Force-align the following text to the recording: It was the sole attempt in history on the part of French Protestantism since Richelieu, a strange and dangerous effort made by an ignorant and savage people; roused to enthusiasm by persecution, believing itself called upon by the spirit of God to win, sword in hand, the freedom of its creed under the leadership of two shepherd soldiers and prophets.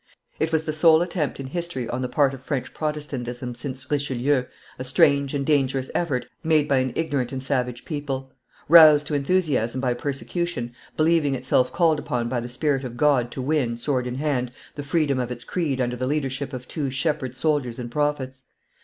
It 0.39 0.51
was 0.51 0.63
the 0.63 0.73
sole 0.73 1.03
attempt 1.03 1.39
in 1.39 1.45
history 1.45 1.87
on 1.87 2.01
the 2.01 2.09
part 2.09 2.33
of 2.33 2.41
French 2.41 2.73
Protestantism 2.73 3.53
since 3.53 3.91
Richelieu, 3.91 4.45
a 4.79 4.83
strange 4.83 5.35
and 5.35 5.45
dangerous 5.45 5.91
effort 5.93 6.25
made 6.43 6.67
by 6.67 6.77
an 6.77 6.91
ignorant 6.95 7.31
and 7.31 7.43
savage 7.43 7.85
people; 7.85 8.33
roused 8.67 9.05
to 9.05 9.13
enthusiasm 9.13 9.79
by 9.79 9.93
persecution, 9.93 10.73
believing 10.97 11.35
itself 11.35 11.71
called 11.71 11.99
upon 11.99 12.29
by 12.29 12.39
the 12.39 12.49
spirit 12.49 12.83
of 12.83 12.97
God 12.97 13.29
to 13.29 13.43
win, 13.43 13.75
sword 13.75 14.07
in 14.07 14.15
hand, 14.15 14.51
the 14.73 14.81
freedom 14.81 15.19
of 15.19 15.29
its 15.29 15.43
creed 15.43 15.79
under 15.79 15.95
the 15.95 16.07
leadership 16.07 16.51
of 16.51 16.67
two 16.67 16.89
shepherd 16.89 17.35
soldiers 17.37 17.77
and 17.77 17.91
prophets. 17.91 18.45